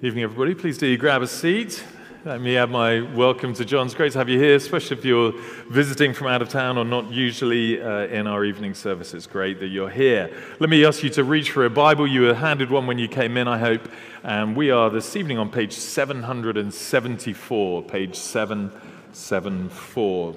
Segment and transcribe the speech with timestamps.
[0.00, 0.54] Evening, everybody.
[0.54, 1.82] Please do grab a seat.
[2.24, 3.86] Let me add my welcome to John.
[3.86, 5.32] It's great to have you here, especially if you're
[5.70, 9.12] visiting from out of town or not usually uh, in our evening service.
[9.12, 10.30] It's great that you're here.
[10.60, 12.06] Let me ask you to reach for a Bible.
[12.06, 13.88] You were handed one when you came in, I hope.
[14.22, 17.82] And we are this evening on page 774.
[17.82, 20.36] Page 774.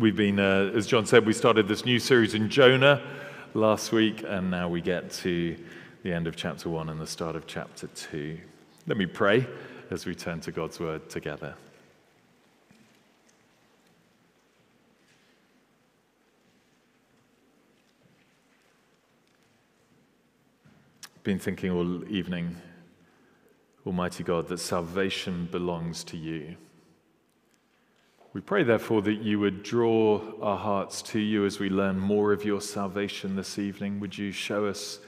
[0.00, 3.00] We've been, uh, as John said, we started this new series in Jonah
[3.54, 5.56] last week, and now we get to
[6.02, 8.40] the end of chapter 1 and the start of chapter 2.
[8.90, 9.46] Let me pray
[9.92, 11.54] as we turn to God's word together.
[21.04, 22.56] I've been thinking all evening,
[23.86, 26.56] Almighty God, that salvation belongs to you.
[28.32, 32.32] We pray, therefore, that you would draw our hearts to you as we learn more
[32.32, 34.00] of your salvation this evening.
[34.00, 34.98] Would you show us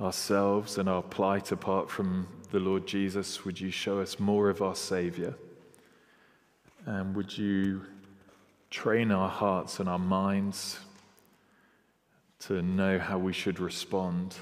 [0.00, 4.62] ourselves and our plight apart from the Lord Jesus, would you show us more of
[4.62, 5.34] our Savior?
[6.86, 7.82] And would you
[8.70, 10.78] train our hearts and our minds
[12.40, 14.36] to know how we should respond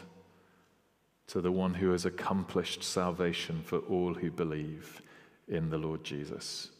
[1.27, 5.03] to the one who has accomplished salvation for all who believe
[5.49, 6.71] in the Lord Jesus?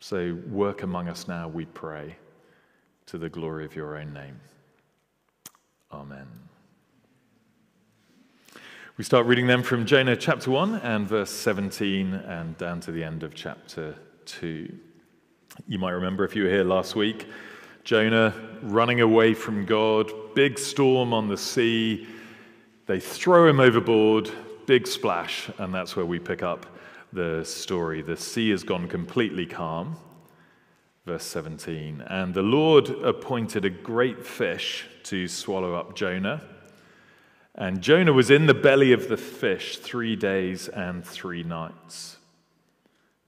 [0.00, 2.16] So, work among us now, we pray,
[3.06, 4.38] to the glory of your own name.
[5.90, 6.26] Amen.
[8.96, 13.02] We start reading them from Jonah chapter 1 and verse 17 and down to the
[13.02, 14.72] end of chapter 2.
[15.66, 17.26] You might remember if you were here last week,
[17.82, 22.06] Jonah running away from God, big storm on the sea.
[22.86, 24.30] They throw him overboard,
[24.64, 26.64] big splash, and that's where we pick up
[27.12, 28.00] the story.
[28.00, 29.96] The sea has gone completely calm.
[31.04, 32.00] Verse 17.
[32.02, 36.42] And the Lord appointed a great fish to swallow up Jonah.
[37.54, 42.16] And Jonah was in the belly of the fish three days and three nights.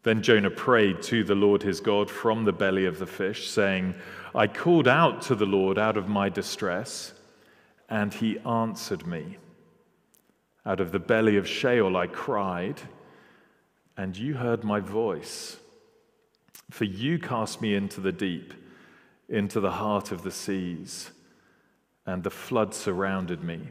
[0.03, 3.95] Then Jonah prayed to the Lord his God from the belly of the fish, saying,
[4.35, 7.13] I called out to the Lord out of my distress,
[7.89, 9.39] and he answered me.
[10.65, 12.81] Out of the belly of Sheol I cried,
[13.97, 15.57] and you heard my voice.
[16.71, 18.53] For you cast me into the deep,
[19.29, 21.11] into the heart of the seas,
[22.05, 23.71] and the flood surrounded me.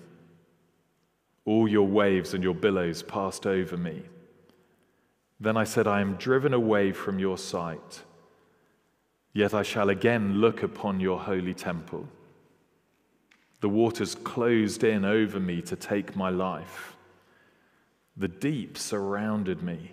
[1.46, 4.04] All your waves and your billows passed over me.
[5.40, 8.04] Then I said, I am driven away from your sight,
[9.34, 12.08] yet I shall again look upon your holy temple.
[13.62, 16.96] The waters closed in over me to take my life.
[18.18, 19.92] The deep surrounded me.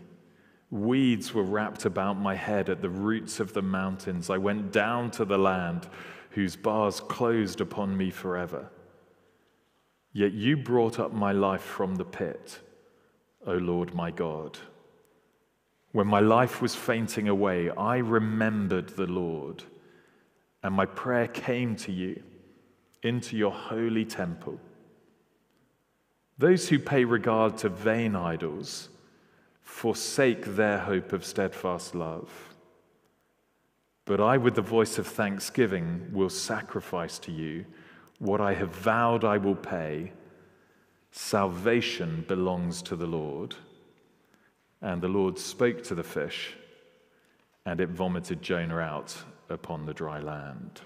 [0.71, 4.31] Weeds were wrapped about my head at the roots of the mountains.
[4.31, 5.89] I went down to the land
[6.31, 8.71] whose bars closed upon me forever.
[10.13, 12.61] Yet you brought up my life from the pit,
[13.47, 14.59] O Lord my God.
[15.93, 19.65] When my life was fainting away, I remembered the Lord,
[20.63, 22.23] and my prayer came to you
[23.03, 24.59] into your holy temple.
[26.39, 28.89] Those who pay regard to vain idols
[29.63, 32.31] forsake their hope of steadfast love.
[34.05, 37.65] But I, with the voice of thanksgiving, will sacrifice to you
[38.23, 40.13] what I have vowed I will pay.
[41.11, 43.57] Salvation belongs to the Lord.
[44.81, 46.55] And the Lord spoke to the fish,
[47.67, 49.17] and it vomited Jonah out
[49.49, 50.83] upon the dry land.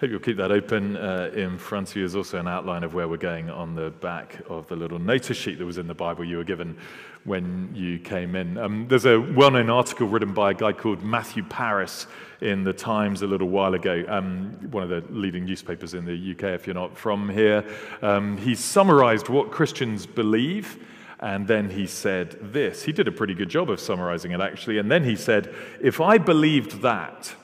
[0.00, 2.02] Hope you'll keep that open uh, in front of you.
[2.02, 5.36] There's also an outline of where we're going on the back of the little notice
[5.36, 6.78] sheet that was in the Bible you were given
[7.24, 8.58] when you came in.
[8.58, 12.06] Um, there's a well known article written by a guy called Matthew Parris
[12.40, 16.30] in the Times a little while ago, um, one of the leading newspapers in the
[16.30, 17.64] UK, if you're not from here.
[18.00, 20.78] Um, he summarized what Christians believe.
[21.18, 22.84] And then he said this.
[22.84, 24.78] He did a pretty good job of summarizing it, actually.
[24.78, 27.34] And then he said, If I believed that,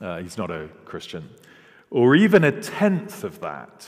[0.00, 1.28] uh, he's not a Christian
[1.94, 3.86] or even a tenth of that,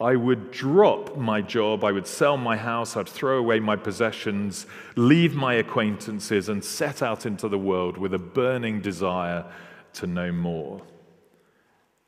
[0.00, 4.66] I would drop my job, I would sell my house, I'd throw away my possessions,
[4.96, 9.44] leave my acquaintances, and set out into the world with a burning desire
[9.92, 10.82] to know more.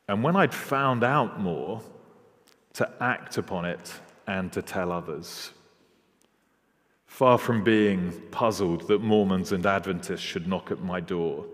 [0.09, 1.81] And when I'd found out more,
[2.73, 3.93] to act upon it
[4.27, 5.51] and to tell others.
[7.05, 11.45] Far from being puzzled that Mormons and Adventists should knock at my door.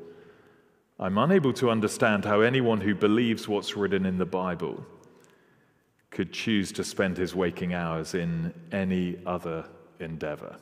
[1.02, 4.86] I'm unable to understand how anyone who believes what's written in the Bible
[6.12, 9.66] could choose to spend his waking hours in any other
[10.02, 10.58] endeavor.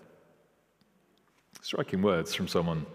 [1.62, 2.86] Striking words from someone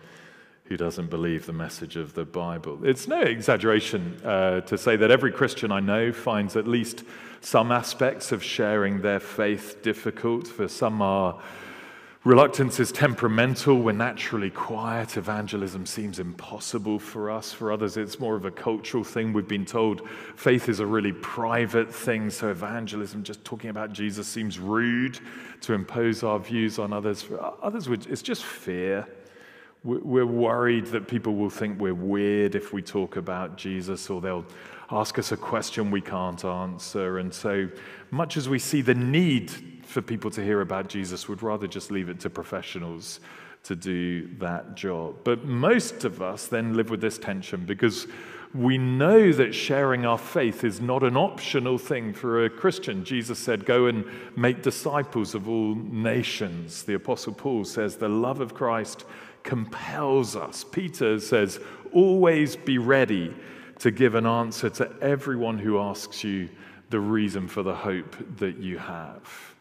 [0.66, 2.78] who doesn't believe the message of the Bible.
[2.84, 7.02] It's no exaggeration uh, to say that every Christian I know finds at least
[7.40, 10.46] some aspects of sharing their faith difficult.
[10.46, 11.42] For some, our
[12.24, 13.82] reluctance is temperamental.
[13.82, 15.16] We're naturally quiet.
[15.16, 17.52] Evangelism seems impossible for us.
[17.52, 19.32] For others, it's more of a cultural thing.
[19.32, 24.28] We've been told faith is a really private thing, so evangelism, just talking about Jesus,
[24.28, 25.18] seems rude
[25.62, 27.22] to impose our views on others.
[27.22, 29.06] For others, it's just fear.
[29.84, 34.46] We're worried that people will think we're weird if we talk about Jesus, or they'll
[34.92, 37.18] ask us a question we can't answer.
[37.18, 37.68] And so,
[38.12, 41.90] much as we see the need for people to hear about Jesus, we'd rather just
[41.90, 43.20] leave it to professionals
[43.64, 45.16] to do that job.
[45.22, 48.08] But most of us then live with this tension because
[48.54, 53.04] we know that sharing our faith is not an optional thing for a Christian.
[53.04, 54.04] Jesus said, Go and
[54.36, 56.82] make disciples of all nations.
[56.82, 59.04] The Apostle Paul says, The love of Christ
[59.42, 60.64] compels us.
[60.64, 61.60] Peter says,
[61.92, 63.34] always be ready
[63.78, 66.48] to give an answer to everyone who asks you
[66.90, 69.51] the reason for the hope that you have.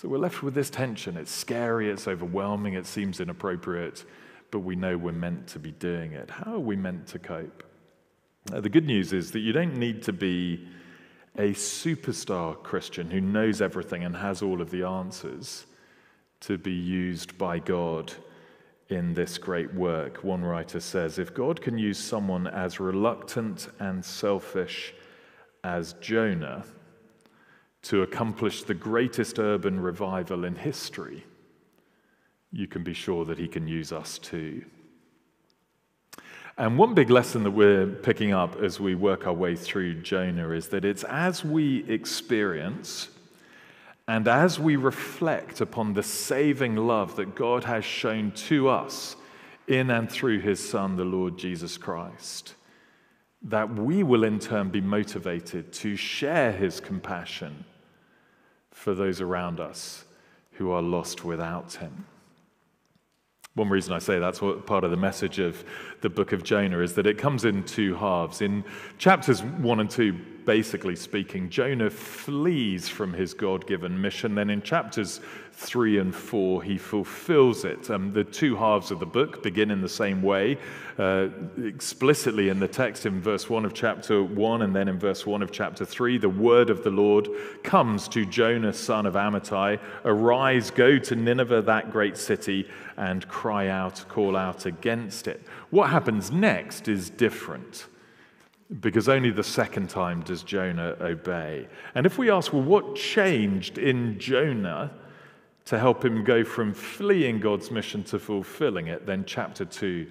[0.00, 1.18] So we're left with this tension.
[1.18, 4.06] It's scary, it's overwhelming, it seems inappropriate,
[4.50, 6.30] but we know we're meant to be doing it.
[6.30, 7.64] How are we meant to cope?
[8.46, 10.66] the good news is that you don't need to be
[11.36, 15.66] a superstar Christian who knows everything and has all of the answers
[16.40, 18.10] to be used by God
[18.88, 20.24] in this great work.
[20.24, 24.94] One writer says if God can use someone as reluctant and selfish
[25.62, 26.64] as Jonah
[27.82, 31.24] to accomplish the greatest urban revival in history,
[32.52, 34.64] you can be sure that he can use us too.
[36.58, 40.50] And one big lesson that we're picking up as we work our way through Jonah
[40.50, 43.08] is that it's as we experience
[44.06, 49.16] and as we reflect upon the saving love that God has shown to us
[49.68, 52.56] in and through his Son, the Lord Jesus Christ,
[53.42, 57.64] that we will in turn be motivated to share his compassion
[58.80, 60.06] for those around us
[60.52, 62.06] who are lost without him.
[63.54, 65.62] One reason I say that's what part of the message of
[66.00, 68.40] the book of Jonah is that it comes in two halves.
[68.40, 68.64] In
[68.96, 74.34] chapters one and two, basically speaking, Jonah flees from his God given mission.
[74.34, 75.20] Then in chapters
[75.52, 77.90] three and four, he fulfills it.
[77.90, 80.58] Um, the two halves of the book begin in the same way,
[80.98, 81.28] uh,
[81.58, 85.42] explicitly in the text in verse one of chapter one and then in verse one
[85.42, 86.18] of chapter three.
[86.18, 87.28] The word of the Lord
[87.62, 93.68] comes to Jonah, son of Amittai Arise, go to Nineveh, that great city, and cry
[93.68, 95.42] out, call out against it.
[95.70, 97.86] What happens next is different
[98.78, 101.66] because only the second time does Jonah obey.
[101.94, 104.92] And if we ask, well, what changed in Jonah
[105.64, 110.06] to help him go from fleeing God's mission to fulfilling it, then chapter 2,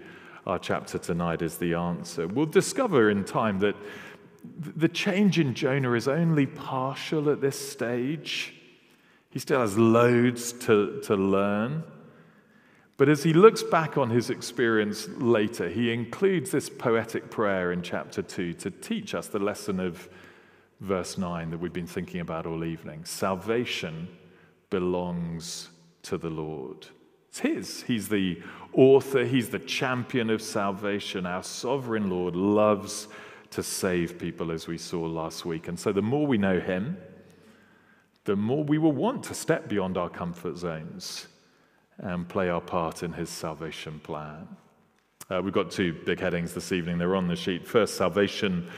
[0.46, 2.28] our chapter tonight, is the answer.
[2.28, 3.76] We'll discover in time that
[4.60, 8.54] the change in Jonah is only partial at this stage.
[9.30, 11.84] He still has loads to, to learn.
[13.00, 17.82] But as he looks back on his experience later, he includes this poetic prayer in
[17.82, 20.10] chapter 2 to teach us the lesson of
[20.82, 23.06] verse 9 that we've been thinking about all evening.
[23.06, 24.10] Salvation
[24.70, 25.70] belongs
[26.02, 26.88] to the Lord.
[27.30, 27.84] It's his.
[27.84, 28.44] He's the
[28.74, 31.26] author, he's the champion of salvation.
[31.26, 33.08] Our sovereign Lord loves
[33.52, 35.70] to save people, as we saw last week.
[35.70, 36.98] And so the more we know him,
[38.26, 41.28] the more we will want to step beyond our comfort zones
[42.00, 44.48] and play our part in his salvation plan.
[45.30, 46.98] Uh, we've got two big headings this evening.
[46.98, 47.68] They're on the sheet.
[47.68, 48.70] First, salvation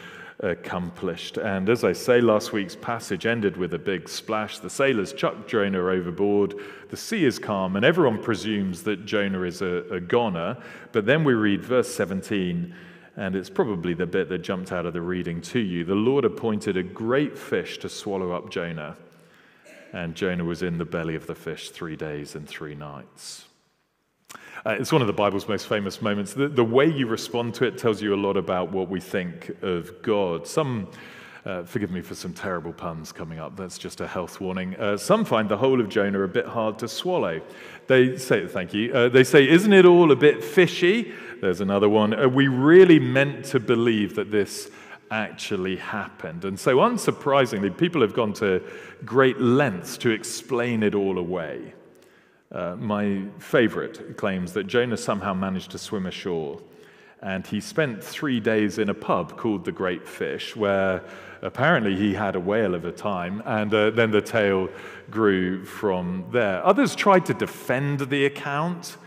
[0.41, 1.37] accomplished.
[1.37, 4.59] And as I say, last week's passage ended with a big splash.
[4.59, 6.55] The sailors chuck Jonah overboard.
[6.89, 10.57] The sea is calm, and everyone presumes that Jonah is a, a goner.
[10.91, 12.73] But then we read verse 17,
[13.17, 15.85] and it's probably the bit that jumped out of the reading to you.
[15.85, 18.97] The Lord appointed a great fish to swallow up Jonah
[19.93, 23.45] and Jonah was in the belly of the fish three days and three nights.
[24.65, 26.33] Uh, it's one of the Bible's most famous moments.
[26.33, 29.49] The, the, way you respond to it tells you a lot about what we think
[29.63, 30.45] of God.
[30.45, 30.87] Some,
[31.45, 34.75] uh, forgive me for some terrible puns coming up, that's just a health warning.
[34.75, 37.41] Uh, some find the whole of Jonah a bit hard to swallow.
[37.87, 41.11] They say, thank you, uh, they say, isn't it all a bit fishy?
[41.41, 42.13] There's another one.
[42.13, 44.69] Are we really meant to believe that this
[45.11, 46.45] actually happened.
[46.45, 48.63] And so, unsurprisingly, people have gone to
[49.05, 51.73] great lengths to explain it all away.
[52.51, 56.61] Uh, my favorite claims that Jonah somehow managed to swim ashore,
[57.21, 61.03] and he spent three days in a pub called the Great Fish, where
[61.41, 64.69] apparently he had a whale of a time, and uh, then the tale
[65.09, 66.65] grew from there.
[66.65, 68.97] Others tried to defend the account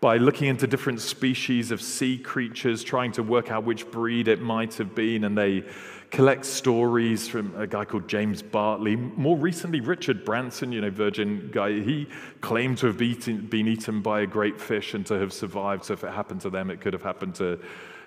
[0.00, 4.40] by looking into different species of sea creatures, trying to work out which breed it
[4.40, 5.62] might have been, and they
[6.10, 8.96] collect stories from a guy called James Bartley.
[8.96, 12.08] More recently, Richard Branson, you know, Virgin guy, he
[12.40, 15.84] claimed to have eaten, been eaten by a great fish and to have survived.
[15.84, 17.60] So if it happened to them, it could have happened to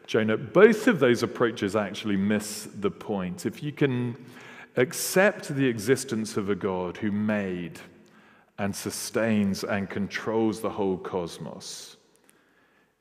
[0.08, 0.36] Jonah.
[0.36, 3.46] Both of those approaches actually miss the point.
[3.46, 4.18] If you can
[4.76, 7.80] accept the existence of a God who made
[8.64, 11.98] and sustains and controls the whole cosmos,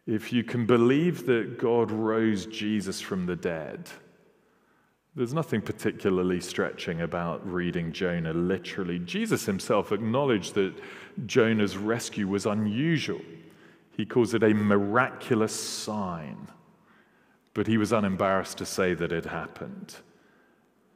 [0.08, 3.88] if you can believe that God rose Jesus from the dead,
[5.14, 8.98] there's nothing particularly stretching about reading Jonah literally.
[8.98, 10.74] Jesus himself acknowledged that
[11.26, 13.20] Jonah's rescue was unusual.
[13.96, 16.48] He calls it a miraculous sign,
[17.54, 19.94] but he was unembarrassed to say that it happened.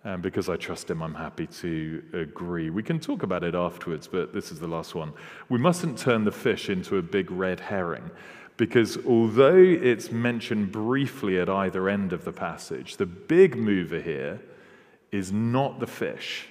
[0.06, 2.70] And because I trust him, I'm happy to agree.
[2.70, 5.12] We can talk about it afterwards, but this is the last one.
[5.48, 8.12] We mustn't turn the fish into a big red herring.
[8.56, 14.40] Because although it's mentioned briefly at either end of the passage, the big mover here
[15.10, 16.46] is not the fish.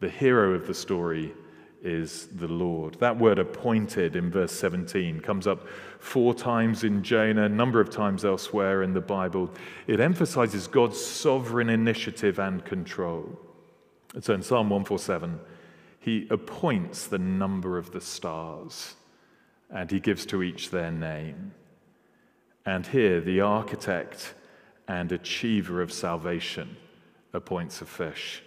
[0.00, 1.34] The hero of the story
[1.82, 2.94] is the Lord.
[3.00, 5.66] That word appointed in verse 17 comes up
[5.98, 9.50] four times in Jonah, a number of times elsewhere in the Bible.
[9.86, 13.38] It emphasizes God's sovereign initiative and control.
[14.20, 15.38] So in Psalm 147,
[16.00, 18.94] he appoints the number of the stars
[19.70, 21.52] and he gives to each their name.
[22.64, 24.34] And here, the architect
[24.86, 26.76] and achiever of salvation
[27.32, 28.42] appoints a fish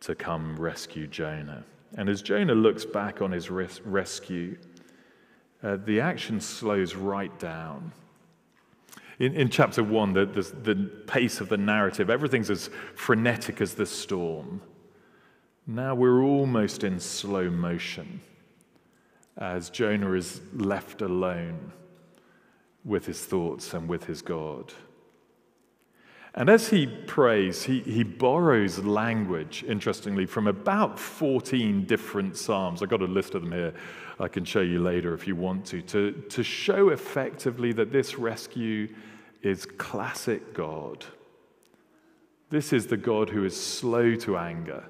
[0.00, 1.64] to come rescue Jonah.
[1.96, 4.58] And as Jonah looks back on his res- rescue,
[5.62, 7.92] uh, the action slows right down.
[9.18, 13.74] In, in chapter one, the, the, the pace of the narrative, everything's as frenetic as
[13.74, 14.60] the storm.
[15.66, 18.20] Now we're almost in slow motion
[19.36, 21.72] as Jonah is left alone
[22.84, 24.72] with his thoughts and with his God.
[26.38, 32.80] And as he prays, he, he borrows language, interestingly, from about 14 different Psalms.
[32.80, 33.74] I've got a list of them here.
[34.20, 38.20] I can show you later if you want to, to, to show effectively that this
[38.20, 38.88] rescue
[39.42, 41.04] is classic God.
[42.50, 44.84] This is the God who is slow to anger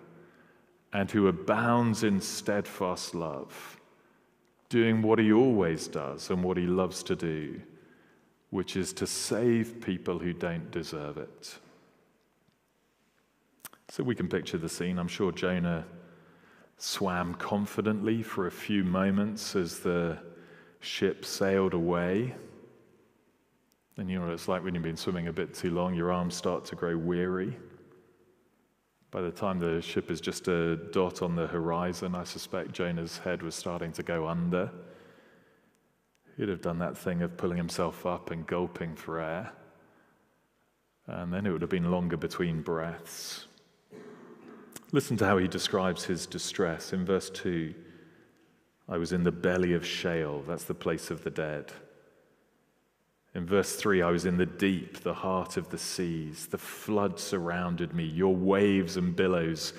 [0.92, 3.80] and who abounds in steadfast love
[4.68, 7.58] doing what he always does and what he loves to do,
[8.50, 11.58] which is to save people who don't deserve it.
[13.90, 14.98] So we can picture the scene.
[14.98, 15.84] I'm sure Jonah
[16.76, 20.18] swam confidently for a few moments as the
[20.80, 22.34] ship sailed away.
[23.96, 26.12] And you know what it's like when you've been swimming a bit too long, your
[26.12, 27.56] arms start to grow weary.
[29.10, 33.18] By the time the ship is just a dot on the horizon, I suspect Jonah's
[33.18, 34.70] head was starting to go under.
[36.38, 39.50] He'd have done that thing of pulling himself up and gulping for air.
[41.08, 43.46] And then it would have been longer between breaths.
[44.92, 46.92] Listen to how he describes his distress.
[46.92, 47.74] In verse 2,
[48.88, 51.72] I was in the belly of Sheol, that's the place of the dead.
[53.34, 56.46] In verse 3, I was in the deep, the heart of the seas.
[56.46, 58.04] The flood surrounded me.
[58.04, 59.72] Your waves and billows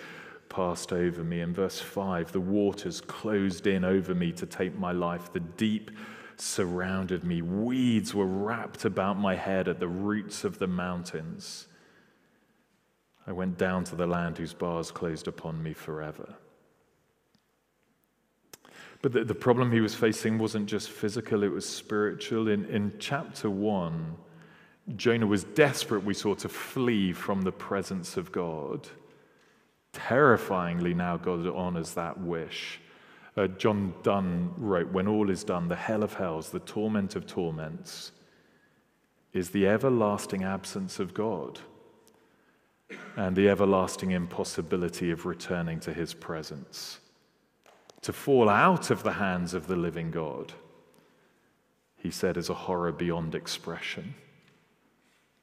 [0.49, 1.39] passed over me.
[1.39, 5.31] In verse 5, the waters closed in over me to take my life.
[5.31, 5.91] The deep
[6.41, 7.41] surrounded me.
[7.41, 11.67] Weeds were wrapped about my head at the roots of the mountains.
[13.27, 16.36] I went down to the land whose bars closed upon me forever.
[19.01, 22.50] But the, the problem he was facing wasn't just physical, it was spiritual.
[22.50, 24.15] In, in chapter 1,
[24.96, 28.88] Jonah was desperate, we saw, to flee from the presence of God.
[29.93, 32.79] Terrifyingly, now God honors that wish.
[33.39, 37.25] Uh, John Donne wrote, When all is done, the hell of hells, the torment of
[37.25, 38.12] torments,
[39.31, 41.58] is the everlasting absence of God
[43.15, 47.00] and the everlasting impossibility of returning to his presence
[48.01, 50.51] to fall out of the hands of the living God,
[51.96, 54.15] he said, is a horror beyond expression,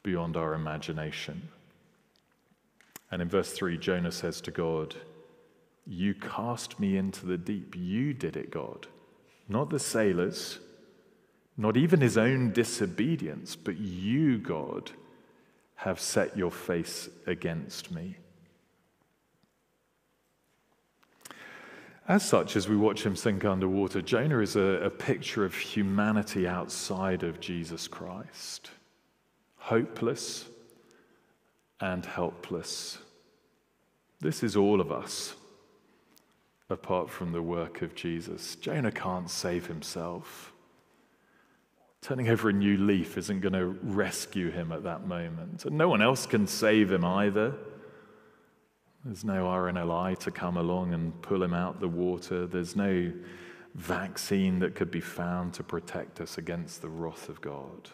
[0.03, 1.49] beyond our imagination.
[3.11, 4.97] And in verse 3, Jonah says to God,
[5.87, 7.75] You cast me into the deep.
[7.77, 8.87] You did it, God.
[9.49, 10.59] Not the sailors,
[11.57, 14.91] not even his own disobedience, but you, God,
[15.77, 18.17] have set your face against me.
[22.09, 26.47] As such, as we watch him sink underwater, Jonah is a, a picture of humanity
[26.47, 28.71] outside of Jesus Christ
[29.67, 30.45] hopeless
[31.81, 32.99] and helpless.
[34.21, 35.35] This is all of us,
[36.69, 38.57] apart from the work of Jesus.
[38.57, 40.53] Jonah can't save himself.
[42.01, 45.65] Turning over a new leaf isn't going to rescue him at that moment.
[45.65, 47.55] And no one else can save him either.
[49.05, 52.47] There's no RNLI to come along and pull him out the water.
[52.47, 53.13] There's no
[53.75, 57.91] vaccine that could be found to protect us against the wrath of God.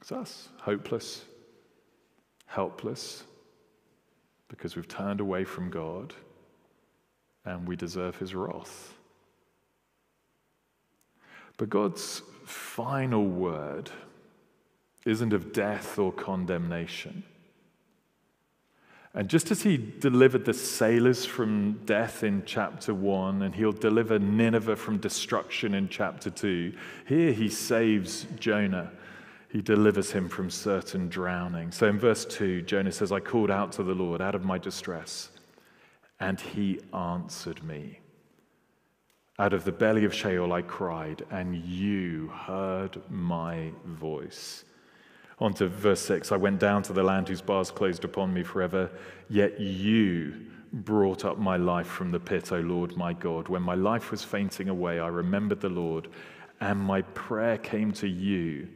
[0.00, 1.24] It's us, hopeless,
[2.46, 3.24] helpless,
[4.48, 6.14] because we've turned away from God
[7.44, 8.94] and we deserve his wrath.
[11.56, 13.90] But God's final word
[15.04, 17.24] isn't of death or condemnation.
[19.16, 24.18] And just as he delivered the sailors from death in chapter 1, and he'll deliver
[24.18, 26.72] Nineveh from destruction in chapter 2,
[27.06, 28.90] here he saves Jonah.
[29.50, 31.70] He delivers him from certain drowning.
[31.70, 34.58] So in verse 2, Jonah says, I called out to the Lord out of my
[34.58, 35.30] distress,
[36.20, 38.00] and he answered me.
[39.38, 44.64] Out of the belly of Sheol I cried, and you heard my voice.
[45.40, 48.44] On to verse 6 I went down to the land whose bars closed upon me
[48.44, 48.90] forever,
[49.28, 50.34] yet you
[50.72, 53.48] brought up my life from the pit, O Lord my God.
[53.48, 56.08] When my life was fainting away, I remembered the Lord,
[56.60, 58.68] and my prayer came to you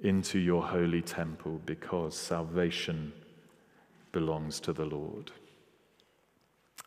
[0.00, 3.12] into your holy temple, because salvation
[4.12, 5.32] belongs to the Lord.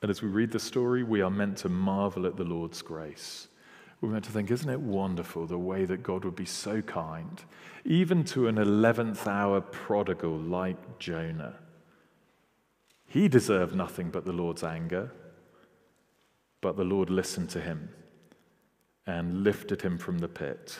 [0.01, 3.47] And as we read the story, we are meant to marvel at the Lord's grace.
[4.01, 7.43] We're meant to think, isn't it wonderful the way that God would be so kind,
[7.85, 11.53] even to an 11th hour prodigal like Jonah?
[13.05, 15.11] He deserved nothing but the Lord's anger,
[16.61, 17.89] but the Lord listened to him
[19.05, 20.79] and lifted him from the pit.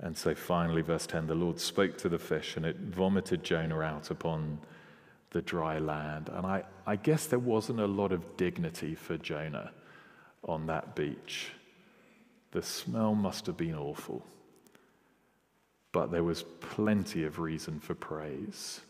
[0.00, 3.80] And so finally, verse 10 the Lord spoke to the fish, and it vomited Jonah
[3.80, 4.58] out upon
[5.30, 6.28] the dry land.
[6.32, 9.70] And I, I guess there wasn't a lot of dignity for Jonah
[10.42, 11.52] on that beach.
[12.50, 14.26] The smell must have been awful,
[15.92, 18.80] but there was plenty of reason for praise.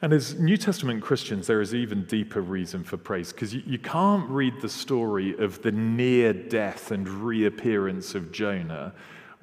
[0.00, 3.78] And as New Testament Christians, there is even deeper reason for praise because you, you,
[3.78, 8.94] can't read the story of the near death and reappearance of Jonah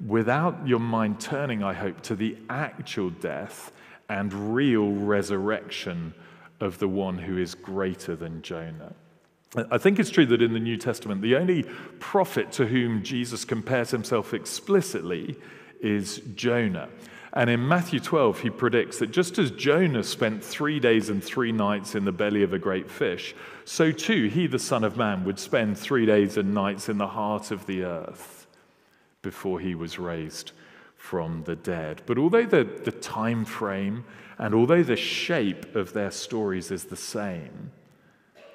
[0.04, 3.70] without your mind turning, I hope, to the actual death
[4.08, 6.14] and real resurrection
[6.60, 8.92] of the one who is greater than Jonah.
[9.70, 11.62] I think it's true that in the New Testament, the only
[12.00, 15.36] prophet to whom Jesus compares himself explicitly
[15.80, 16.88] is Jonah.
[17.34, 21.52] And in Matthew 12, he predicts that just as Jonah spent three days and three
[21.52, 25.24] nights in the belly of a great fish, so too he, the Son of Man,
[25.24, 28.46] would spend three days and nights in the heart of the earth
[29.22, 30.52] before he was raised
[31.04, 32.00] from the dead.
[32.06, 34.06] But although the, the time frame
[34.38, 37.70] and although the shape of their stories is the same,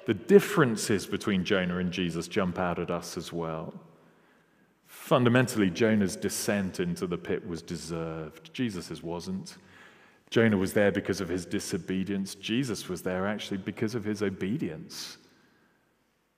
[0.06, 3.72] the differences between Jonah and Jesus jump out at us as well.
[4.88, 8.52] Fundamentally, Jonah's descent into the pit was deserved.
[8.52, 9.56] Jesus's wasn't.
[10.28, 12.34] Jonah was there because of his disobedience.
[12.34, 15.18] Jesus was there actually because of his obedience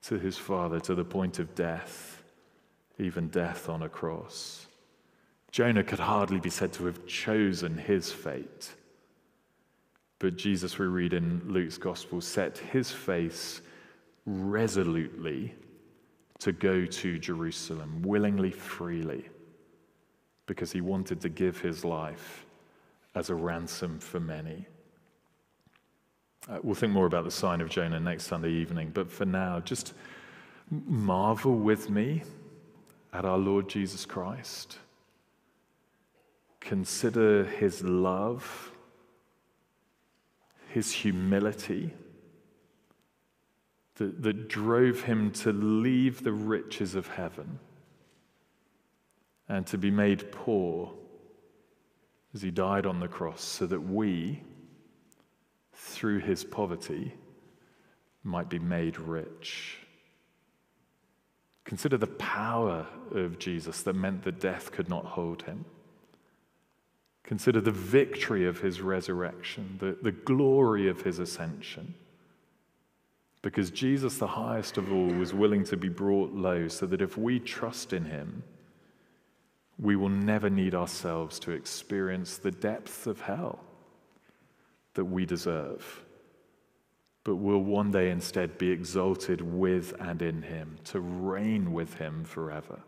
[0.03, 2.21] to his Father to the point of death,
[2.99, 4.67] even death on a cross.
[5.53, 8.73] Jonah could hardly be said to have chosen his fate.
[10.17, 13.61] But Jesus, we read in Luke's gospel, set his face
[14.25, 15.53] resolutely
[16.39, 19.29] to go to Jerusalem, willingly, freely,
[20.47, 22.47] because he wanted to give his life
[23.13, 24.65] as a ransom for many.
[26.49, 29.59] Uh, we'll think more about the sign of Jonah next Sunday evening, but for now,
[29.59, 29.93] just
[30.71, 32.23] marvel with me
[33.13, 34.79] at our Lord Jesus Christ.
[36.63, 38.71] Consider his love,
[40.69, 41.93] his humility
[43.95, 47.59] that, that drove him to leave the riches of heaven
[49.49, 50.93] and to be made poor
[52.33, 54.41] as he died on the cross so that we,
[55.73, 57.13] through his poverty,
[58.23, 59.79] might be made rich.
[61.65, 65.65] Consider the power of Jesus that meant that death could not hold him.
[67.33, 71.95] Consider the victory of his resurrection, the, the glory of his ascension.
[73.41, 77.17] Because Jesus, the highest of all, was willing to be brought low so that if
[77.17, 78.43] we trust in him,
[79.79, 83.59] we will never need ourselves to experience the depths of hell
[84.93, 86.03] that we deserve,
[87.23, 92.25] but will one day instead be exalted with and in him, to reign with him
[92.25, 92.79] forever.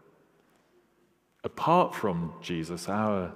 [1.43, 3.33] Apart from Jesus, our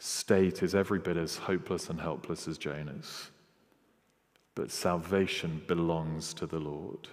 [0.00, 3.30] state is every bit as hopeless and helpless as Jonah's.
[4.54, 7.06] But salvation belongs to the Lord.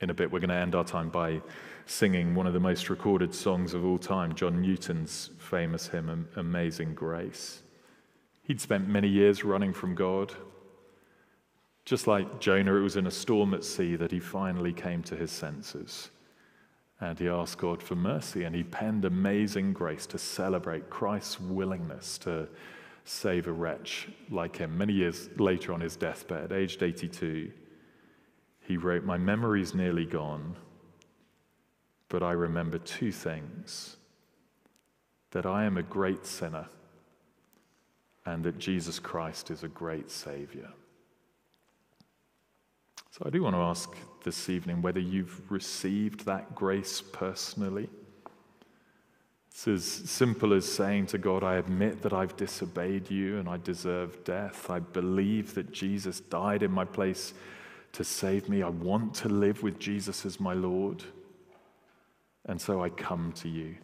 [0.00, 1.42] In a bit, we're going to end our time by
[1.86, 6.94] singing one of the most recorded songs of all time, John Newton's famous hymn, Amazing
[6.94, 7.62] Grace.
[8.44, 10.32] He'd spent many years running from God.
[11.84, 15.16] Just like Jonah, it was in a storm at sea that he finally came to
[15.16, 16.10] his senses.
[17.02, 22.16] And he asked God for mercy, and he penned amazing grace to celebrate Christ's willingness
[22.18, 22.48] to
[23.04, 24.78] save a wretch like him.
[24.78, 27.50] Many years later, on his deathbed, aged 82,
[28.60, 30.54] he wrote, My memory's nearly gone,
[32.08, 33.96] but I remember two things
[35.32, 36.68] that I am a great sinner
[38.24, 40.70] and that Jesus Christ is a great Savior.
[43.10, 43.90] So I do want to ask
[44.22, 47.88] this evening whether you've received that grace personally.
[49.50, 53.58] It's as simple as saying to God, I admit that I've disobeyed you and I
[53.58, 54.70] deserve death.
[54.70, 57.34] I believe that Jesus died in my place
[57.92, 58.62] to save me.
[58.62, 61.04] I want to live with Jesus as my Lord.
[62.46, 63.76] And so I come to you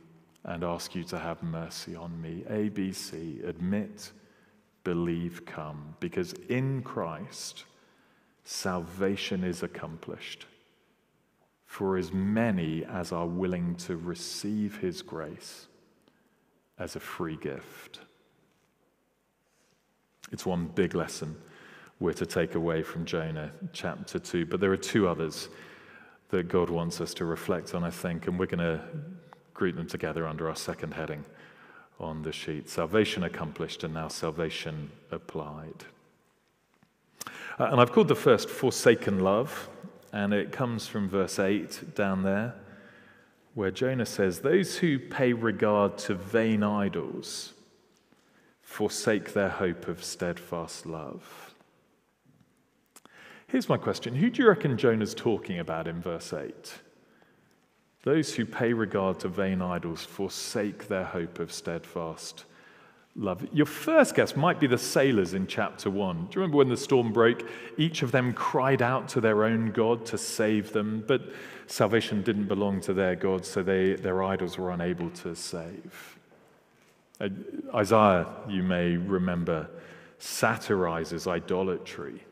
[0.45, 2.45] and ask you to have mercy on me.
[2.51, 4.13] ABC, admit,
[4.85, 5.95] believe, come.
[6.01, 7.65] Because in Christ,
[8.49, 10.47] salvation is accomplished
[11.67, 15.67] for as many as are willing to receive his grace
[16.79, 18.01] as a free gift.
[20.33, 21.37] It's one big lesson
[22.01, 25.51] we're to take away from Jonah chapter 2, but there are two others
[26.31, 28.81] that God wants us to reflect on, I think, and we're going to
[29.53, 31.23] group them together under our second heading
[32.01, 35.85] on the sheet salvation accomplished and now salvation applied.
[37.59, 39.69] Uh, and I've called the first Forsaken Love,
[40.13, 42.55] and it comes from verse 8 down there,
[43.55, 47.55] where Jonah says, Those who pay regard to vain idols
[48.63, 51.55] forsake their hope of steadfast love.
[53.49, 56.75] Here's my question Who do you reckon Jonah's talking about in verse 8?
[58.05, 62.45] Those who pay regard to vain idols forsake their hope of steadfast
[63.19, 63.47] love.
[63.53, 66.17] Your first guess might be the sailors in chapter 1.
[66.17, 67.43] Do you remember when the storm broke?
[67.77, 71.23] Each of them cried out to their own God to save them, but
[71.67, 76.19] salvation didn't belong to their God, so they, their idols were unable to save.
[77.21, 77.29] Uh,
[77.75, 79.69] Isaiah, you may remember,
[80.19, 82.23] satirizes idolatry.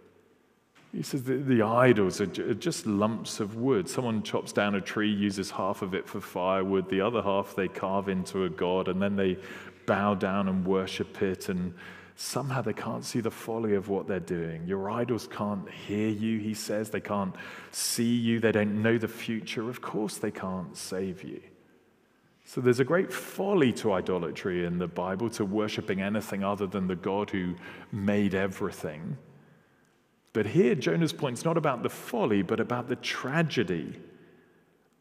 [0.93, 3.89] He says the idols are just lumps of wood.
[3.89, 7.69] Someone chops down a tree, uses half of it for firewood, the other half they
[7.69, 9.37] carve into a god, and then they
[9.87, 11.75] bow down and worship it, and
[12.17, 14.67] somehow they can't see the folly of what they're doing.
[14.67, 16.91] Your idols can't hear you, he says.
[16.91, 17.35] They can't
[17.71, 18.41] see you.
[18.41, 19.69] They don't know the future.
[19.69, 21.41] Of course, they can't save you.
[22.45, 26.87] So there's a great folly to idolatry in the Bible, to worshiping anything other than
[26.87, 27.57] the God who
[27.91, 29.19] made everything.
[30.33, 33.99] But here, Jonah's point is not about the folly, but about the tragedy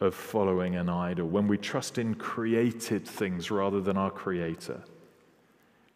[0.01, 4.81] of following an idol, when we trust in created things rather than our Creator.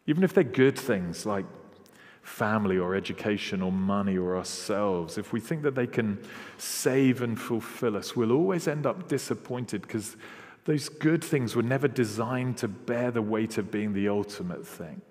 [0.07, 1.45] Even if they're good things like
[2.21, 6.17] family or education or money or ourselves, if we think that they can
[6.57, 10.15] save and fulfill us, we'll always end up disappointed because
[10.65, 15.01] those good things were never designed to bear the weight of being the ultimate thing.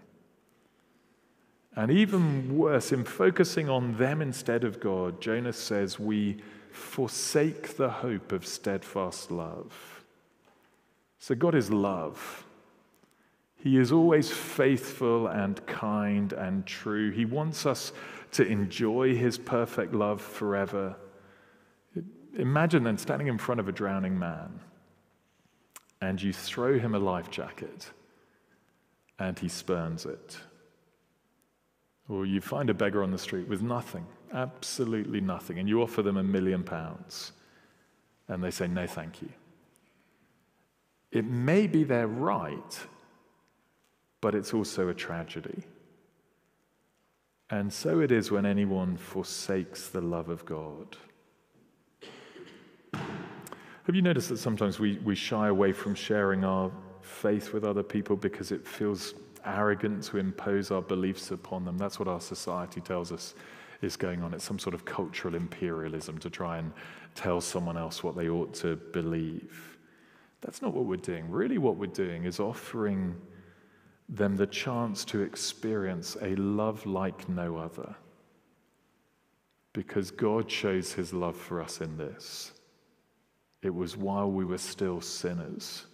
[1.76, 6.38] And even worse, in focusing on them instead of God, Jonah says we
[6.78, 10.04] forsake the hope of steadfast love.
[11.18, 12.44] So, God is love.
[13.56, 17.10] He is always faithful and kind and true.
[17.10, 17.92] He wants us
[18.32, 20.96] to enjoy His perfect love forever.
[22.36, 24.60] Imagine then standing in front of a drowning man
[26.00, 27.90] and you throw him a life jacket
[29.18, 30.38] and he spurns it.
[32.08, 36.02] Or you find a beggar on the street with nothing absolutely nothing, and you offer
[36.02, 37.32] them a million pounds,
[38.28, 39.28] and they say, no, thank you.
[41.10, 42.86] It may be their right,
[44.20, 45.62] but it's also a tragedy.
[47.50, 50.96] And so it is when anyone forsakes the love of God.
[52.92, 57.82] Have you noticed that sometimes we, we shy away from sharing our faith with other
[57.82, 59.14] people because it feels
[59.46, 61.78] arrogant to impose our beliefs upon them?
[61.78, 63.34] That's what our society tells us
[63.82, 64.34] is going on.
[64.34, 66.72] It's some sort of cultural imperialism to try and
[67.14, 69.78] tell someone else what they ought to believe.
[70.40, 71.30] That's not what we're doing.
[71.30, 73.16] Really, what we're doing is offering
[74.08, 77.94] them the chance to experience a love like no other.
[79.72, 82.52] Because God shows his love for us in this.
[83.62, 85.84] It was while we were still sinners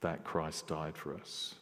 [0.00, 1.54] that Christ died for us.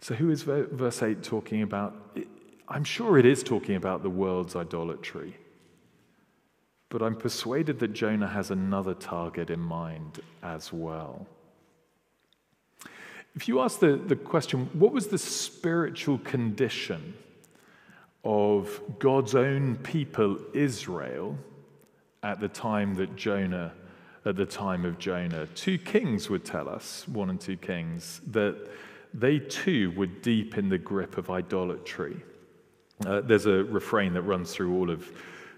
[0.00, 2.16] So, who is verse 8 talking about?
[2.74, 5.36] I'm sure it is talking about the world's idolatry.
[6.92, 11.26] but I'm persuaded that Jonah has another target in mind as well.
[13.34, 17.14] If you ask the, the question, what was the spiritual condition
[18.24, 21.38] of God's own people, Israel,
[22.22, 23.72] at the time that Jonah,
[24.26, 25.46] at the time of Jonah?
[25.54, 28.68] Two kings would tell us, one and two kings, that
[29.14, 32.22] they too were deep in the grip of idolatry.
[33.06, 35.10] Uh, there's a refrain that runs through all of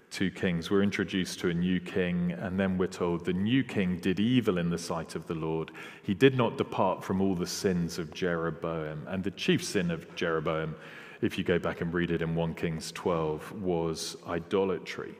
[0.09, 0.71] two kings.
[0.71, 4.57] We're introduced to a new king, and then we're told the new king did evil
[4.57, 5.71] in the sight of the Lord.
[6.03, 9.05] He did not depart from all the sins of Jeroboam.
[9.07, 10.75] And the chief sin of Jeroboam,
[11.21, 15.15] if you go back and read it in 1 Kings 12, was idolatry.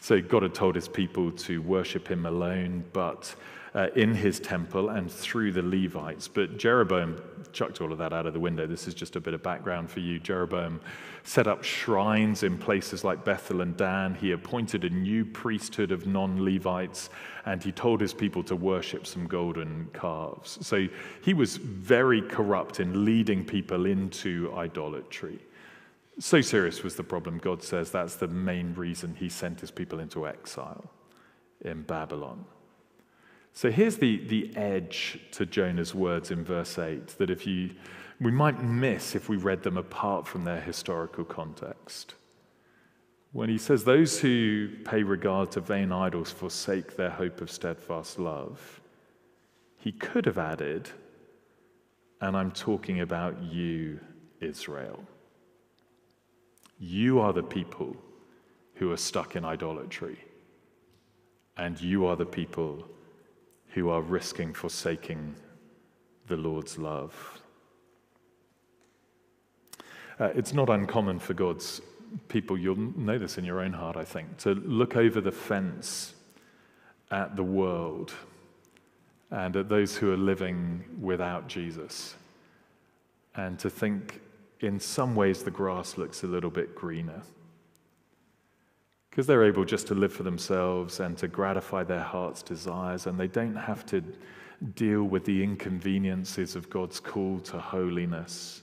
[0.00, 3.34] So God had told his people to worship him alone, but
[3.74, 6.26] uh, in his temple and through the Levites.
[6.26, 8.66] But Jeroboam chucked all of that out of the window.
[8.66, 10.18] This is just a bit of background for you.
[10.18, 10.80] Jeroboam
[11.22, 14.14] set up shrines in places like Bethel and Dan.
[14.14, 17.10] He appointed a new priesthood of non Levites,
[17.46, 20.58] and he told his people to worship some golden calves.
[20.66, 20.88] So
[21.22, 25.38] he was very corrupt in leading people into idolatry.
[26.18, 30.00] So serious was the problem, God says that's the main reason he sent his people
[30.00, 30.90] into exile
[31.62, 32.44] in Babylon.
[33.52, 37.70] So here's the, the edge to Jonah's words in verse 8 that if you,
[38.20, 42.14] we might miss if we read them apart from their historical context.
[43.32, 48.18] When he says, Those who pay regard to vain idols forsake their hope of steadfast
[48.18, 48.80] love,
[49.78, 50.90] he could have added,
[52.20, 54.00] And I'm talking about you,
[54.40, 55.04] Israel.
[56.78, 57.96] You are the people
[58.74, 60.18] who are stuck in idolatry,
[61.56, 62.88] and you are the people
[63.74, 65.34] who are risking forsaking
[66.26, 67.40] the Lord's love.
[70.18, 71.80] Uh, it's not uncommon for God's
[72.28, 76.14] people, you'll know this in your own heart, I think, to look over the fence
[77.10, 78.12] at the world
[79.30, 82.14] and at those who are living without Jesus
[83.36, 84.20] and to think
[84.60, 87.22] in some ways the grass looks a little bit greener
[89.10, 93.18] because they're able just to live for themselves and to gratify their heart's desires, and
[93.18, 94.02] they don't have to
[94.74, 98.62] deal with the inconveniences of God's call to holiness.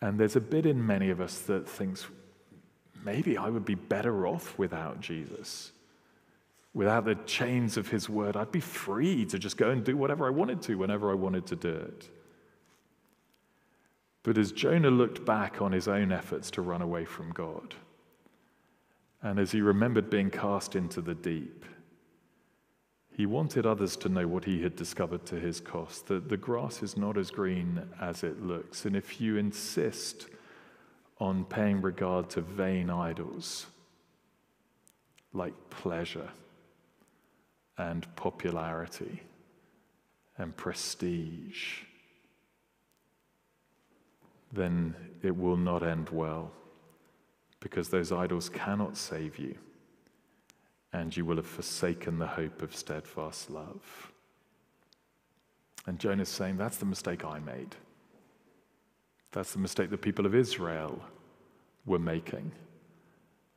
[0.00, 2.06] And there's a bit in many of us that thinks,
[3.04, 5.72] maybe I would be better off without Jesus.
[6.72, 10.26] Without the chains of his word, I'd be free to just go and do whatever
[10.26, 12.08] I wanted to whenever I wanted to do it.
[14.22, 17.74] But as Jonah looked back on his own efforts to run away from God,
[19.22, 21.64] and as he remembered being cast into the deep,
[23.12, 26.82] he wanted others to know what he had discovered to his cost that the grass
[26.82, 28.86] is not as green as it looks.
[28.86, 30.28] And if you insist
[31.18, 33.66] on paying regard to vain idols
[35.34, 36.30] like pleasure
[37.76, 39.22] and popularity
[40.38, 41.82] and prestige,
[44.50, 46.52] then it will not end well
[47.60, 49.54] because those idols cannot save you,
[50.92, 54.12] and you will have forsaken the hope of steadfast love.
[55.86, 57.76] And Jonah's saying, That's the mistake I made.
[59.32, 61.00] That's the mistake the people of Israel
[61.86, 62.50] were making.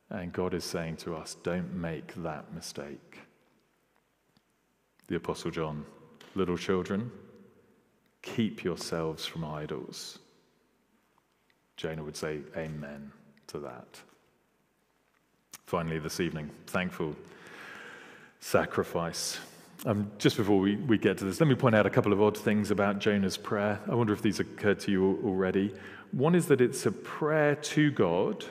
[0.09, 3.19] And God is saying to us, Don't make that mistake.
[5.07, 5.85] The Apostle John,
[6.35, 7.11] little children,
[8.21, 10.19] keep yourselves from idols.
[11.77, 13.11] Jonah would say, Amen
[13.53, 14.01] to that.
[15.67, 17.15] Finally, this evening, thankful
[18.39, 19.39] sacrifice.
[19.85, 22.21] Um, just before we, we get to this, let me point out a couple of
[22.21, 23.79] odd things about Jonah's prayer.
[23.87, 25.71] I wonder if these occurred to you already.
[26.11, 28.43] One is that it's a prayer to God,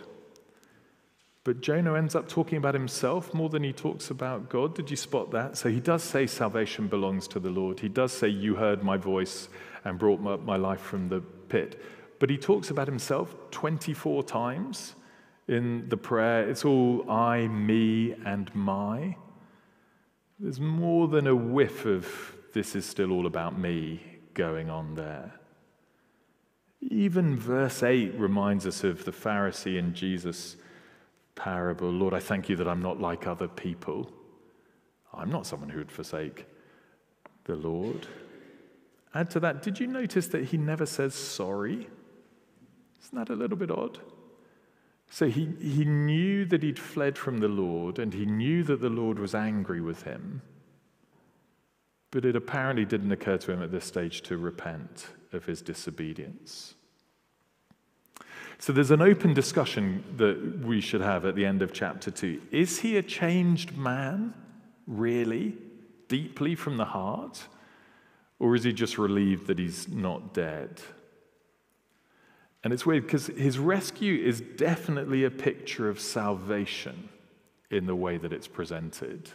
[1.43, 4.77] but Jonah ends up talking about himself more than he talks about God.
[4.77, 5.57] Did you spot that?
[5.57, 7.81] So he does say salvation belongs to the Lord.
[7.81, 9.49] He does say, You heard my voice
[9.85, 11.83] and brought my, my life from the pit.
[12.23, 14.95] But he talks about himself 24 times
[15.49, 16.49] in the prayer.
[16.49, 19.17] It's all I, me, and my.
[20.39, 24.05] There's more than a whiff of this is still all about me
[24.35, 25.33] going on there.
[26.81, 30.55] Even verse 8 reminds us of the Pharisee and Jesus
[31.35, 34.09] parable Lord, I thank you that I'm not like other people.
[35.13, 36.47] I'm not someone who would forsake
[37.47, 38.07] the Lord.
[39.13, 41.89] Add to that, did you notice that he never says sorry?
[43.03, 43.99] Isn't that a little bit odd?
[45.11, 48.89] So he, he knew that he'd fled from the Lord and he knew that the
[48.89, 50.41] Lord was angry with him.
[52.11, 56.75] But it apparently didn't occur to him at this stage to repent of his disobedience.
[58.59, 62.41] So there's an open discussion that we should have at the end of chapter 2.
[62.53, 64.35] Is he a changed man,
[64.87, 65.57] really,
[66.09, 67.43] deeply from the heart?
[68.39, 70.81] Or is he just relieved that he's not dead?
[72.65, 77.09] And it's weird because his rescue is definitely a picture of salvation
[77.71, 79.31] in the way that it's presented.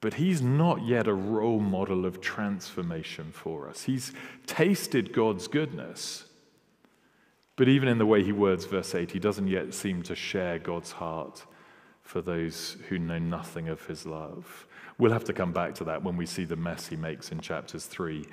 [0.00, 3.82] But he's not yet a role model of transformation for us.
[3.82, 4.12] He's
[4.46, 6.24] tasted God's goodness,
[7.56, 10.60] but even in the way he words verse 8, he doesn't yet seem to share
[10.60, 11.44] God's heart
[12.02, 14.66] for those who know nothing of his love.
[14.96, 17.40] We'll have to come back to that when we see the mess he makes in
[17.40, 18.24] chapters 3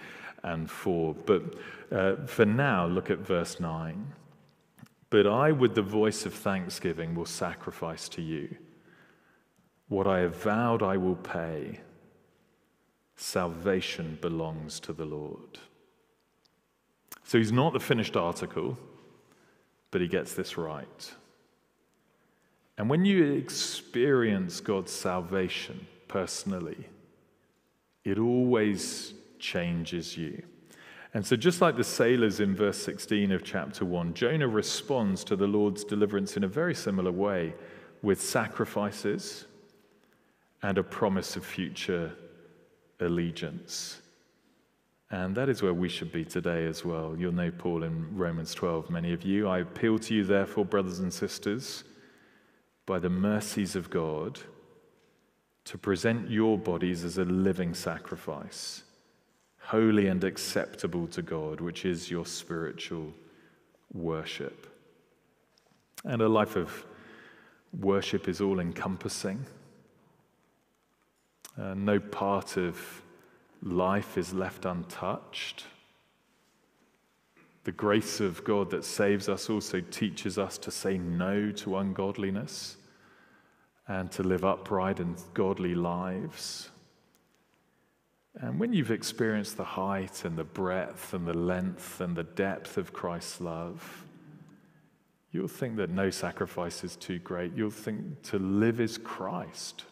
[0.45, 1.13] and 4.
[1.25, 1.43] But
[1.91, 4.13] uh, for now, look at verse 9.
[5.09, 8.55] But I, with the voice of thanksgiving, will sacrifice to you.
[9.87, 11.81] What I have vowed, I will pay.
[13.15, 15.59] Salvation belongs to the Lord.
[17.23, 18.77] So he's not the finished article
[19.95, 21.13] but he gets this right.
[22.77, 26.89] And when you experience God's salvation personally,
[28.03, 29.13] it always
[29.45, 30.43] changes you.
[31.13, 35.35] And so, just like the sailors in verse 16 of chapter 1, Jonah responds to
[35.35, 37.53] the Lord's deliverance in a very similar way
[38.01, 39.45] with sacrifices
[40.61, 42.11] and a promise of future
[42.99, 44.01] allegiance.
[45.11, 47.15] And that is where we should be today as well.
[47.17, 49.47] You'll know Paul in Romans 12, many of you.
[49.47, 51.83] I appeal to you, therefore, brothers and sisters,
[52.85, 54.39] by the mercies of God,
[55.65, 58.83] to present your bodies as a living sacrifice,
[59.65, 63.11] holy and acceptable to God, which is your spiritual
[63.93, 64.67] worship.
[66.03, 66.85] And a life of
[67.79, 69.43] worship is all encompassing.
[71.59, 73.01] Uh, no part of
[73.63, 75.65] life is left untouched.
[77.63, 82.77] The grace of God that saves us also teaches us to say no to ungodliness
[83.87, 86.69] and to live upright and godly lives.
[88.41, 92.77] And when you've experienced the height and the breadth and the length and the depth
[92.77, 94.03] of Christ's love,
[95.31, 97.53] you'll think that no sacrifice is too great.
[97.55, 99.85] You'll think to live is Christ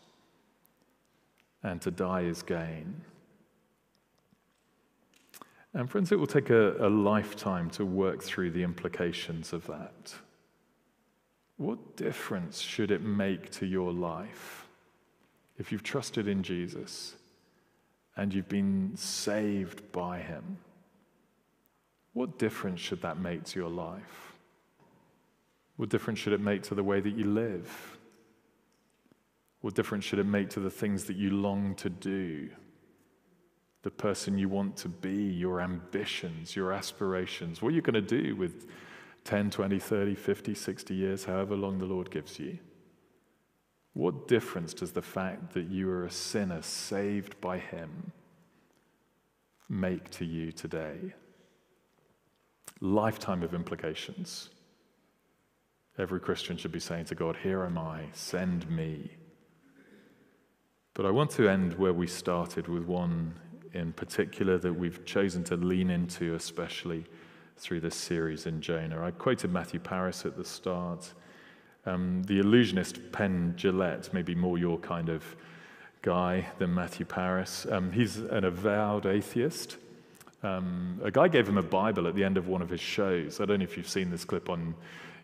[1.64, 3.02] and to die is gain.
[5.74, 10.14] And friends, it will take a, a lifetime to work through the implications of that.
[11.58, 14.68] What difference should it make to your life
[15.58, 17.16] if you've trusted in Jesus
[18.16, 20.58] and you've been saved by him?
[22.14, 24.34] What difference should that make to your life?
[25.78, 27.98] What difference should it make to the way that you live?
[29.62, 32.50] What difference should it make to the things that you long to do?
[33.84, 38.02] the person you want to be, your ambitions, your aspirations, what are you're going to
[38.02, 38.66] do with
[39.26, 42.58] 10, 20, 30, 50, 60 years, however long the Lord gives you.
[43.94, 48.12] What difference does the fact that you are a sinner saved by Him
[49.70, 51.14] make to you today?
[52.82, 54.50] Lifetime of implications.
[55.98, 59.12] Every Christian should be saying to God, Here am I, send me.
[60.96, 63.36] But I want to end where we started with one
[63.74, 67.06] in particular that we've chosen to lean into, especially
[67.58, 69.04] through this series in Jonah.
[69.04, 71.14] I quoted Matthew Parris at the start.
[71.86, 75.36] Um, the illusionist Penn Jillette, maybe more your kind of
[76.02, 77.66] guy than Matthew Parris.
[77.70, 79.78] Um, he's an avowed atheist.
[80.44, 83.40] Um, a guy gave him a Bible at the end of one of his shows.
[83.40, 84.76] I don't know if you've seen this clip on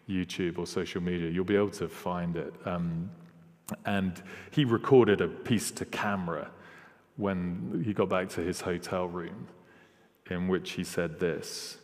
[0.10, 1.30] YouTube or social media.
[1.30, 2.54] You'll be able to find it.
[2.66, 3.10] Um,
[3.86, 6.50] and he recorded a piece to camera
[7.18, 9.48] when he got back to his hotel room,
[10.30, 11.79] in which he said this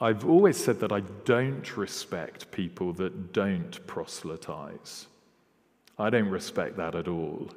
[0.00, 5.06] I've always said that I don't respect people that don't proselytize.
[5.98, 7.48] I don't respect that at all.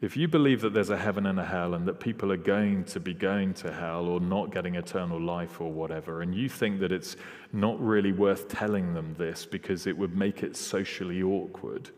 [0.00, 2.84] If you believe that there's a heaven and a hell and that people are going
[2.84, 6.80] to be going to hell or not getting eternal life or whatever, and you think
[6.80, 7.16] that it's
[7.52, 11.90] not really worth telling them this because it would make it socially awkward,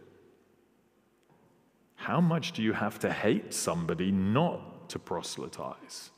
[1.96, 6.10] how much do you have to hate somebody not to proselytize?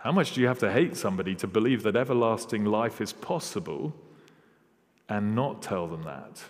[0.00, 3.94] How much do you have to hate somebody to believe that everlasting life is possible
[5.10, 6.42] and not tell them that?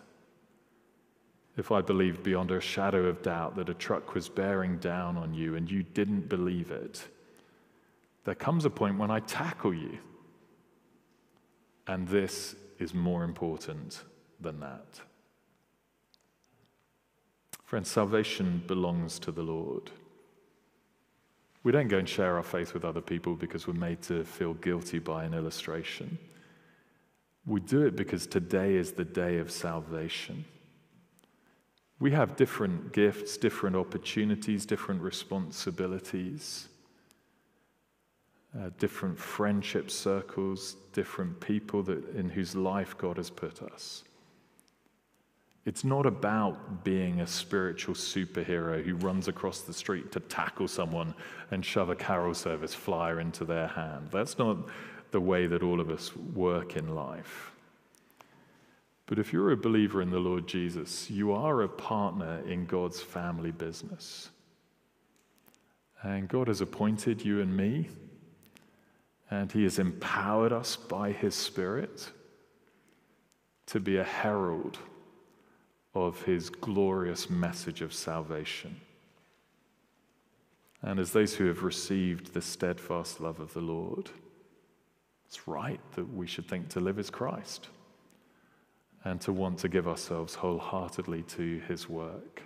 [1.57, 5.35] If I believed beyond a shadow of doubt that a truck was bearing down on
[5.35, 7.09] you and you didn't believe it,
[8.25, 9.99] there comes a point when I tackle you.
[11.89, 14.05] And this is more important
[14.41, 15.01] than that.
[17.65, 19.91] Friends, salvation belongs to the Lord.
[21.63, 24.55] We don't go and share our faith with other people because we're made to feel
[24.55, 26.19] guilty by an illustration.
[27.45, 30.45] We do it because today is the day of salvation.
[31.99, 36.69] We have different gifts, different opportunities, different responsibilities,
[38.59, 44.03] uh, different friendship circles, different people that, in whose life God has put us.
[45.67, 51.15] It's not about being a spiritual superhero who runs across the street to tackle someone
[51.51, 54.09] and shove a carol service flyer into their hand.
[54.11, 54.57] That's not
[55.11, 57.53] the way that all of us work in life.
[59.07, 63.01] But if you're a believer in the Lord Jesus, you are a partner in God's
[63.01, 64.31] family business.
[66.03, 67.89] And God has appointed you and me,
[69.31, 72.09] and He has empowered us by His Spirit
[73.67, 74.79] to be a herald
[75.95, 78.81] of his glorious message of salvation.
[80.83, 84.11] And as those who have received the steadfast love of the Lord,
[85.27, 87.69] it's right that we should think to live as Christ
[89.05, 92.43] and to want to give ourselves wholeheartedly to his work.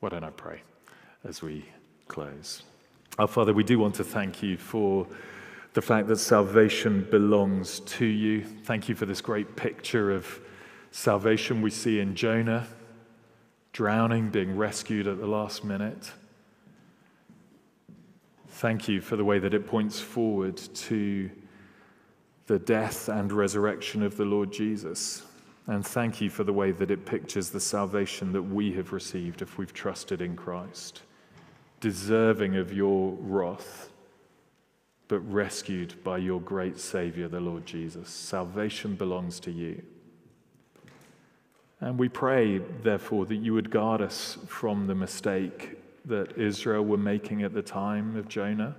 [0.00, 0.62] Why don't I pray
[1.24, 1.64] as we
[2.08, 2.62] close?
[3.18, 5.06] Our Father, we do want to thank you for
[5.74, 8.44] the fact that salvation belongs to you.
[8.44, 10.40] Thank you for this great picture of
[10.92, 12.66] Salvation we see in Jonah,
[13.72, 16.12] drowning, being rescued at the last minute.
[18.46, 21.30] Thank you for the way that it points forward to
[22.46, 25.22] the death and resurrection of the Lord Jesus.
[25.66, 29.40] And thank you for the way that it pictures the salvation that we have received
[29.40, 31.00] if we've trusted in Christ,
[31.80, 33.88] deserving of your wrath,
[35.08, 38.10] but rescued by your great Savior, the Lord Jesus.
[38.10, 39.82] Salvation belongs to you.
[41.82, 46.96] And we pray, therefore, that you would guard us from the mistake that Israel were
[46.96, 48.76] making at the time of Jonah,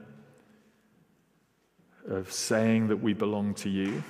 [2.08, 4.06] of saying that we belong to you,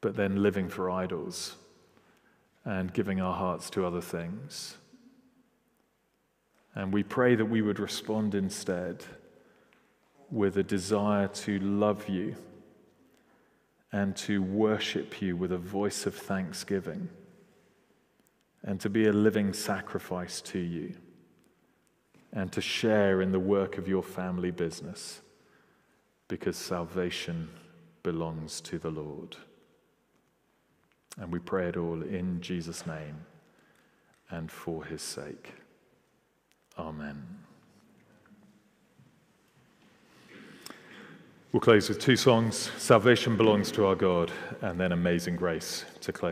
[0.00, 1.54] but then living for idols
[2.64, 4.76] and giving our hearts to other things.
[6.74, 9.04] And we pray that we would respond instead
[10.28, 12.34] with a desire to love you
[13.92, 17.08] and to worship you with a voice of thanksgiving
[18.64, 20.94] and to be a living sacrifice to you
[22.32, 25.20] and to share in the work of your family business
[26.28, 27.48] because salvation
[28.02, 29.36] belongs to the Lord.
[31.20, 33.26] And we pray it all in Jesus' name
[34.30, 35.52] and for his sake.
[36.78, 37.41] Amen.
[41.52, 44.32] We'll close with two songs Salvation Belongs to Our God,
[44.62, 46.30] and then Amazing Grace to close.